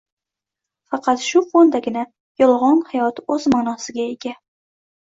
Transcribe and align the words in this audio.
Faqat 0.95 1.21
shu 1.27 1.43
fondagina 1.51 2.07
“yolg‘on 2.45 2.83
hayot” 2.91 3.23
o‘z 3.39 3.49
ma’nosiga 3.57 4.09
ega: 4.19 4.39